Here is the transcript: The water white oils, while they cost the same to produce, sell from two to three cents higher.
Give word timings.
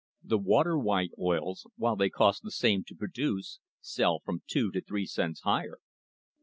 The 0.23 0.39
water 0.39 0.79
white 0.79 1.11
oils, 1.19 1.67
while 1.77 1.95
they 1.95 2.09
cost 2.09 2.41
the 2.41 2.49
same 2.49 2.83
to 2.85 2.95
produce, 2.95 3.59
sell 3.81 4.17
from 4.17 4.41
two 4.47 4.71
to 4.71 4.81
three 4.81 5.05
cents 5.05 5.41
higher. 5.41 5.77